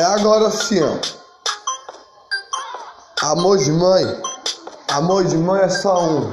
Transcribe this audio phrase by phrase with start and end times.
[0.00, 0.96] É agora sim, ó.
[3.20, 4.22] Amor de mãe,
[4.92, 6.32] amor de mãe é só um.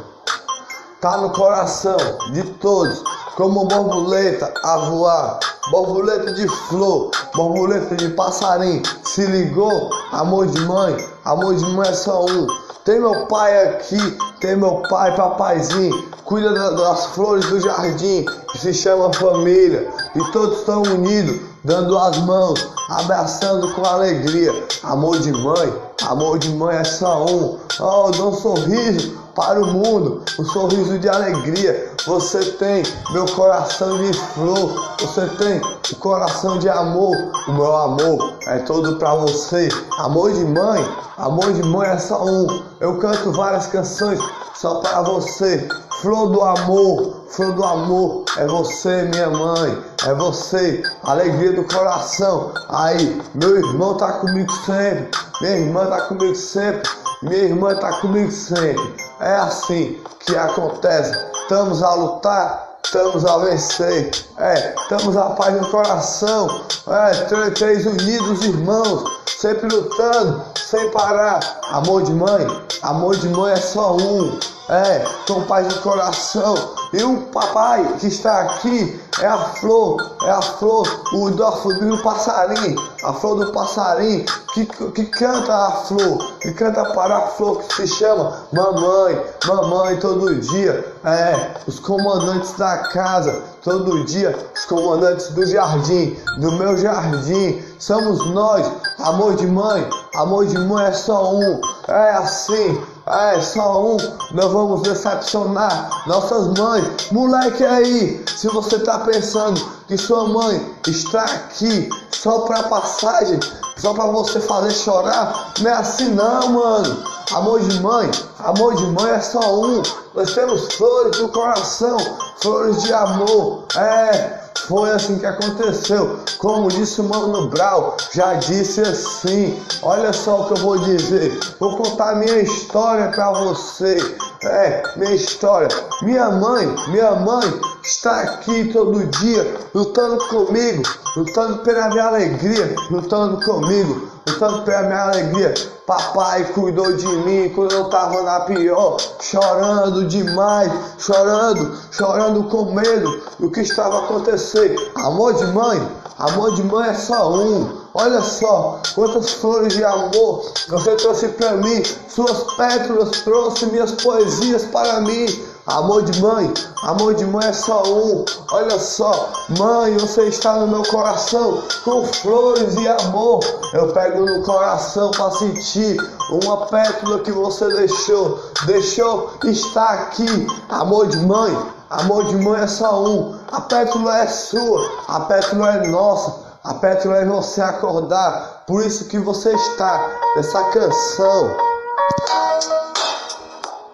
[1.01, 1.97] Tá no coração
[2.31, 3.03] de todos,
[3.35, 5.39] como borboleta a voar,
[5.69, 8.81] borboleta de flor, borboleta de passarinho.
[9.03, 9.89] Se ligou?
[10.13, 12.47] Amor de mãe, amor de mãe é só um.
[12.85, 18.73] Tem meu pai aqui, tem meu pai, papaizinho, cuida das flores do jardim, que se
[18.73, 24.51] chama família, e todos estão unidos, dando as mãos, abraçando com alegria.
[24.83, 27.57] Amor de mãe, amor de mãe é só um.
[27.79, 31.93] Oh, dá um sorriso para o mundo, um sorriso de alegria.
[32.05, 35.61] Você tem meu coração de flor, você tem
[35.93, 37.15] o coração de amor.
[37.47, 39.69] O meu amor é todo para você.
[39.99, 40.85] Amor de mãe,
[41.17, 42.63] amor de mãe é só um.
[42.81, 44.19] Eu canto várias canções
[44.55, 45.67] só para você.
[46.01, 52.53] Flor do amor, flor do amor, é você, minha mãe, é você, alegria do coração.
[52.69, 55.09] Aí, meu irmão tá comigo sempre,
[55.41, 56.87] minha irmã tá comigo sempre,
[57.23, 58.95] minha irmã tá comigo sempre.
[59.19, 61.17] É assim que acontece.
[61.41, 64.11] Estamos a lutar, estamos a vencer.
[64.37, 66.65] É, estamos a paz no coração.
[66.87, 71.39] É, três unidos irmãos, sempre lutando, sem parar.
[71.71, 72.47] Amor de mãe,
[72.81, 74.39] amor de mãe é só um.
[74.69, 76.55] É, com paz no coração.
[76.97, 82.75] E o papai que está aqui é a flor, é a flor, o do passarinho,
[83.03, 87.75] a flor do passarinho que, que canta a flor, que canta para a flor que
[87.75, 90.93] se chama mamãe, mamãe todo dia.
[91.05, 98.25] É, os comandantes da casa, todo dia, os comandantes do jardim, do meu jardim, somos
[98.31, 102.96] nós, amor de mãe, amor de mãe é só um, é assim.
[103.09, 103.97] É só um,
[104.31, 107.09] não vamos decepcionar nossas mães.
[107.11, 113.39] Moleque aí, se você tá pensando que sua mãe está aqui só para passagem,
[113.77, 117.03] só para você fazer chorar, não é assim não, mano.
[117.31, 119.81] Amor de mãe, amor de mãe é só um.
[120.13, 121.97] Nós temos flores do coração,
[122.41, 123.63] flores de amor.
[123.75, 126.19] É, foi assim que aconteceu.
[126.37, 129.57] Como disse o Mano Brau, já disse assim.
[129.81, 131.39] Olha só o que eu vou dizer.
[131.59, 133.97] Vou contar minha história para você.
[134.43, 135.69] É, minha história.
[136.01, 140.83] Minha mãe, minha mãe está aqui todo dia lutando comigo,
[141.15, 145.53] lutando pela minha alegria, lutando comigo, lutando pela minha alegria.
[145.85, 153.21] Papai cuidou de mim quando eu tava na pior, chorando demais, chorando, chorando com medo
[153.39, 154.75] do que estava acontecendo.
[154.95, 157.87] Amor de mãe, amor de mãe é só um.
[157.93, 161.81] Olha só quantas flores de amor você trouxe para mim.
[162.09, 165.25] Suas pétalas trouxe minhas poesias para mim.
[165.67, 168.23] Amor de mãe, amor de mãe é só um.
[168.53, 173.41] Olha só, mãe, você está no meu coração com flores e amor.
[173.73, 175.97] Eu pego no coração para sentir
[176.31, 178.39] uma pétala que você deixou.
[178.65, 180.47] Deixou, está aqui.
[180.69, 181.53] Amor de mãe,
[181.89, 183.37] amor de mãe é só um.
[183.51, 186.47] A pétala é sua, a pétala é nossa.
[186.63, 188.63] A pétala é você acordar.
[188.65, 191.76] Por isso que você está nessa canção.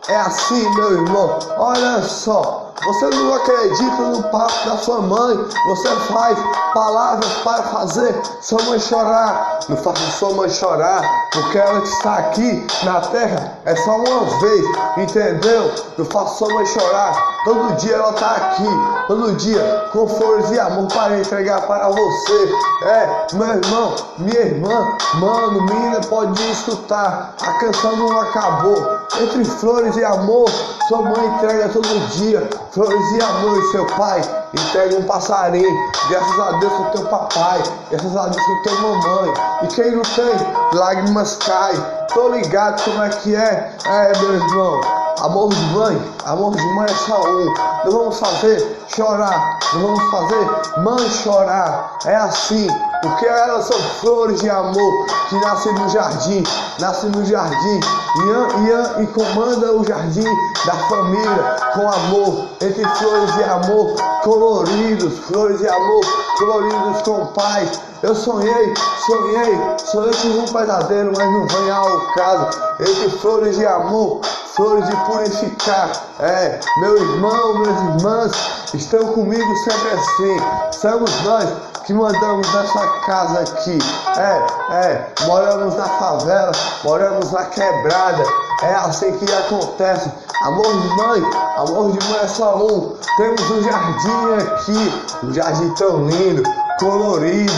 [0.09, 1.39] É assim, meu irmão.
[1.57, 2.73] Olha só.
[2.85, 5.37] Você não acredita no papo da sua mãe.
[5.67, 6.37] Você faz
[6.73, 9.59] palavras para fazer sua mãe chorar.
[9.69, 14.65] Não faça sua mãe chorar, porque ela está aqui na terra é só uma vez,
[14.97, 15.71] entendeu?
[15.97, 17.13] Não faça sua mãe chorar.
[17.45, 18.67] Todo dia ela está aqui,
[19.07, 22.53] todo dia com flores e amor para entregar para você.
[22.83, 27.35] É, meu irmão, minha irmã, mano, menina, pode escutar.
[27.41, 29.02] A canção não acabou.
[29.21, 30.49] Entre flores e amor,
[30.87, 31.87] sua mãe entrega todo
[32.17, 33.59] dia flores e amor.
[33.59, 34.21] E seu pai
[34.53, 35.69] entrega um passarinho.
[36.09, 37.61] Graças a Deus com teu papai,
[37.91, 39.33] graças a Deus com teu mamãe.
[39.61, 41.83] E quem não tem, lágrimas caem.
[42.13, 45.02] Tô ligado como é que é, é meu irmão.
[45.19, 47.53] Amor de mãe, amor de mãe é um.
[47.85, 51.97] Não vamos fazer chorar, não vamos fazer mãe chorar.
[52.05, 52.67] É assim,
[53.01, 56.43] porque elas são flores de amor que nascem no jardim,
[56.79, 57.79] nascem no jardim
[58.15, 60.27] Ian, Ian e comanda o jardim
[60.65, 66.01] da família com amor, entre flores de amor coloridos, flores de amor
[66.37, 67.81] coloridos com paz.
[68.03, 68.73] Eu sonhei,
[69.05, 72.59] sonhei, sonhei com um pesadelo, mas não vem ao caso.
[72.79, 74.21] Entre flores de amor,
[74.55, 75.91] flores de purificar.
[76.19, 78.31] É, meu irmão, minhas irmãs
[78.73, 80.79] estão comigo sempre assim.
[80.79, 81.49] Somos nós
[81.85, 83.77] que mandamos nessa casa aqui.
[84.17, 86.51] É, é, moramos na favela,
[86.83, 88.23] moramos na quebrada.
[88.61, 90.11] É assim que acontece.
[90.43, 91.21] Amor de mãe,
[91.57, 92.95] amor de mãe é só um.
[93.17, 96.43] Temos um jardim aqui, um jardim tão lindo,
[96.79, 97.53] colorido,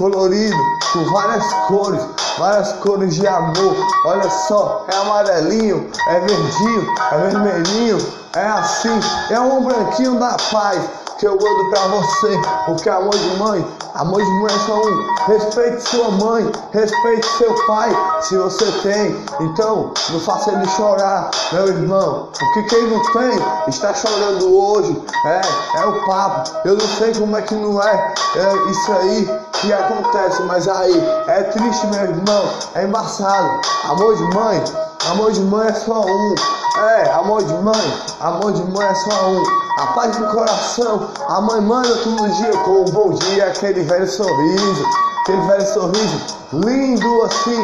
[0.00, 0.56] colorido,
[0.94, 2.02] com várias cores,
[2.38, 3.76] várias cores de amor.
[4.06, 7.98] Olha só, é amarelinho, é verdinho, é vermelhinho,
[8.34, 8.98] é assim,
[9.28, 10.80] é um branquinho da paz
[11.18, 15.14] que eu mando pra você, porque amor de mãe, amor de mãe é só um.
[15.26, 17.90] Respeite sua mãe, respeite seu pai,
[18.22, 19.24] se você tem.
[19.40, 23.38] Então, não faça ele chorar, meu irmão, porque quem não tem
[23.68, 25.02] está chorando hoje.
[25.24, 26.50] É, é o papo.
[26.64, 30.98] Eu não sei como é que não é, é isso aí que acontece, mas aí
[31.26, 32.44] é triste, meu irmão,
[32.74, 33.60] é embaçado.
[33.84, 34.62] Amor de mãe,
[35.08, 36.34] amor de mãe é só um.
[36.78, 39.42] É, amor de mãe, amor de mãe é só um.
[39.78, 44.08] A paz do coração, a mãe manda todo dia com um bom dia, aquele velho
[44.08, 44.84] sorriso,
[45.22, 47.62] aquele velho sorriso lindo assim,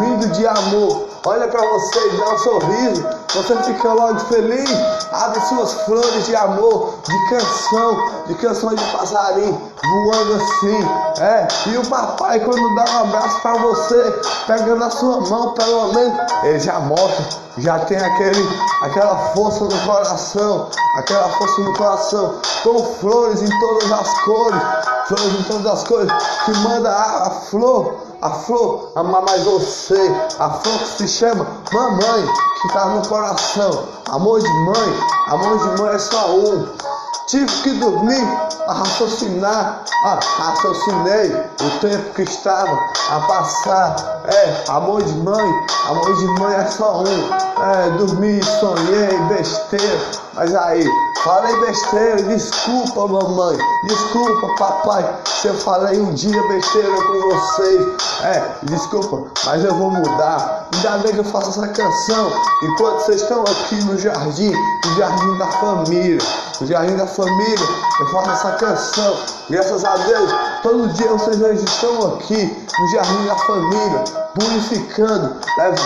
[0.00, 1.08] lindo de amor.
[1.26, 4.70] Olha para você e dá um sorriso, você fica logo feliz,
[5.12, 10.88] abre suas flores de amor, de canção, de canção de passarinho, voando assim,
[11.20, 11.48] é.
[11.66, 16.18] E o papai quando dá um abraço para você, pegando a sua mão, pelo menos,
[16.44, 17.24] ele já mostra,
[17.58, 18.48] já tem aquele,
[18.82, 24.62] aquela força no coração, aquela força no coração, com flores em todas as cores,
[25.08, 26.12] flores em todas as cores,
[26.44, 32.26] que manda a flor a flor amar mais você, a flor que se chama mamãe,
[32.60, 36.97] que está no coração, amor de mãe, amor de mãe é só um.
[37.26, 38.26] Tive que dormir
[38.66, 42.78] a raciocinar, ah, raciocinei o tempo que estava
[43.10, 44.22] a passar.
[44.26, 47.04] É, amor de mãe, amor de mãe é só um.
[47.04, 50.00] É, dormi, sonhei, besteira,
[50.34, 50.88] mas aí
[51.24, 57.86] Falei besteira, desculpa mamãe, desculpa papai, se eu falei um dia besteira com vocês.
[58.22, 60.68] É, desculpa, mas eu vou mudar.
[60.72, 62.30] Ainda bem que eu faço essa canção
[62.62, 66.18] enquanto vocês estão aqui no jardim, no jardim da família.
[66.60, 67.66] No jardim da família,
[68.00, 69.16] eu faço essa canção.
[69.48, 70.30] Graças a Deus,
[70.62, 74.04] todo dia vocês estão aqui no jardim da família,
[74.34, 75.36] purificando,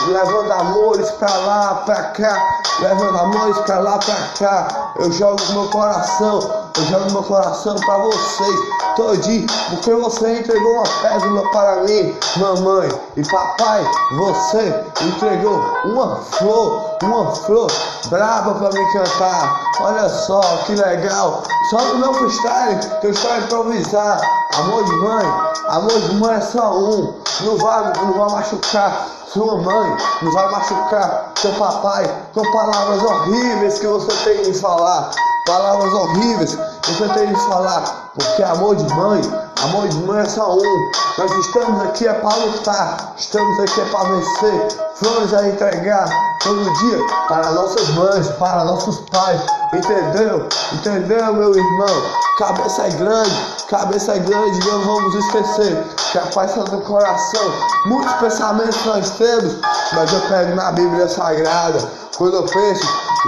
[0.08, 4.92] levando amores pra lá, pra cá, levando amores pra lá, pra cá.
[4.96, 6.40] Eu jogo meu coração,
[6.78, 8.60] eu jogo meu coração para vocês
[8.94, 13.84] todinho, porque você entregou uma pérola para mim, mamãe e papai,
[14.16, 17.70] você entregou uma flor, uma flor
[18.08, 19.72] braba para me cantar.
[19.80, 24.20] Olha só que legal, só no meu freestyle que eu a improvisar.
[24.58, 25.26] Amor de mãe,
[25.68, 30.50] amor de mãe é só um, não vai, não vai machucar sua mãe, não vai
[30.50, 32.04] machucar seu papai
[32.34, 35.10] com palavras horríveis que você tem de falar
[35.46, 36.58] palavras horríveis.
[36.86, 39.20] Você tem de falar, porque amor de mãe,
[39.62, 40.90] amor de mãe é só um.
[41.18, 46.08] Nós estamos aqui é para lutar, estamos aqui é para vencer, flores a entregar
[46.42, 46.98] todo dia
[47.28, 49.40] para nossas mães, para nossos pais,
[49.72, 50.48] entendeu?
[50.72, 52.02] Entendeu, meu irmão?
[52.38, 57.52] Cabeça é grande, cabeça é grande, não vamos esquecer que a paz está no coração.
[57.86, 59.56] Muitos pensamentos nós temos,
[59.92, 61.78] mas eu pego na Bíblia Sagrada,
[62.16, 62.86] quando eu penso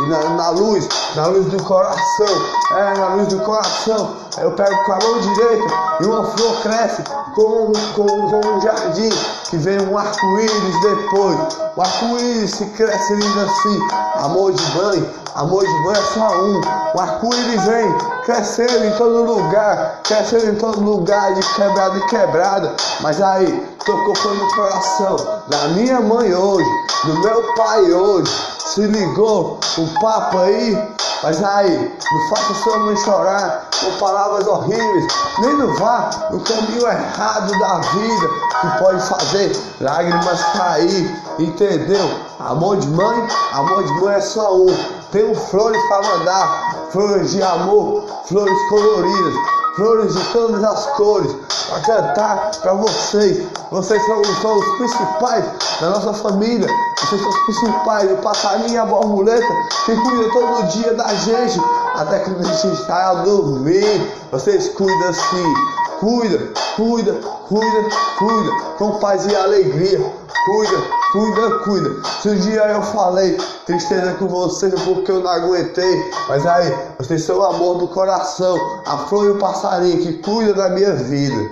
[0.08, 2.26] na, na, luz, na luz do coração,
[2.72, 7.02] é, na luz do coração, eu pego com a mão direita e uma flor cresce
[7.34, 9.10] como, como, como um jardim,
[9.48, 11.38] que vem um arco-íris depois.
[11.76, 13.78] O arco-íris se cresce lindo assim,
[14.16, 16.60] amor de mãe, amor de mãe é só um.
[16.94, 22.74] O arco-íris vem crescendo em todo lugar, crescendo em todo lugar, de quebrada em quebrada.
[23.00, 25.16] Mas aí, tocou foi no coração
[25.48, 26.68] da minha mãe hoje,
[27.04, 30.76] do meu pai hoje se ligou o papo aí,
[31.22, 35.06] mas aí, não faça sua mãe chorar com palavras horríveis,
[35.38, 38.28] nem não vá no caminho errado da vida,
[38.60, 42.10] que pode fazer lágrimas cair, entendeu?
[42.40, 44.66] Amor de mãe, amor de mãe é só um.
[45.10, 49.34] Tenho flores para mandar, flores de amor, flores coloridas,
[49.76, 51.36] flores de todas as cores,
[51.68, 53.46] para cantar para vocês.
[53.70, 55.44] Vocês são, são os principais
[55.80, 56.68] da nossa família.
[57.00, 59.46] Vocês são os principais, o passarinho e a borboleta
[59.84, 61.60] que cuida todo dia da gente,
[61.94, 64.12] até que gente está a dormir.
[64.30, 65.54] Vocês cuidam assim,
[66.00, 67.12] cuida, cuida,
[67.48, 70.00] cuida, cuida, com paz e alegria.
[70.44, 70.82] Cuida,
[71.12, 71.90] cuida, cuida.
[72.20, 77.24] Se um dia eu falei tristeza com vocês porque eu não aguentei, mas aí, vocês
[77.24, 81.50] são o amor do coração, a flor e o passarinho que cuida da minha vida.